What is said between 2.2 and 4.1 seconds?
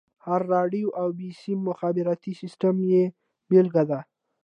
سيسټم يې بېلګه ده.